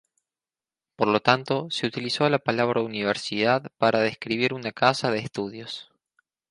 Por 0.95 1.09
lo 1.09 1.19
tanto, 1.21 1.69
se 1.69 1.85
utilizó 1.85 2.27
la 2.27 2.39
palabra 2.39 2.81
"universidad" 2.81 3.71
para 3.77 3.99
describir 3.99 4.51
una 4.55 4.71
casa 4.71 5.11
de 5.11 5.19
estudios. 5.19 5.91